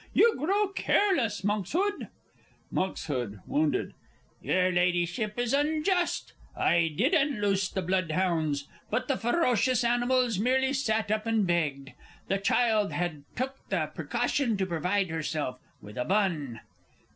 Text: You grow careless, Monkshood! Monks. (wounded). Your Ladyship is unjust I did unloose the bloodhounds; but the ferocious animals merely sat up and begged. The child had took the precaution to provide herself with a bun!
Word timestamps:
You 0.13 0.35
grow 0.39 0.69
careless, 0.69 1.43
Monkshood! 1.43 2.07
Monks. 2.71 3.07
(wounded). 3.45 3.93
Your 4.41 4.71
Ladyship 4.71 5.37
is 5.37 5.53
unjust 5.53 6.33
I 6.57 6.91
did 6.97 7.13
unloose 7.13 7.69
the 7.69 7.83
bloodhounds; 7.83 8.67
but 8.89 9.07
the 9.07 9.15
ferocious 9.15 9.83
animals 9.83 10.39
merely 10.39 10.73
sat 10.73 11.11
up 11.11 11.27
and 11.27 11.45
begged. 11.45 11.91
The 12.29 12.39
child 12.39 12.91
had 12.93 13.25
took 13.35 13.57
the 13.69 13.91
precaution 13.93 14.57
to 14.57 14.65
provide 14.65 15.11
herself 15.11 15.59
with 15.83 15.97
a 15.99 16.05
bun! 16.05 16.61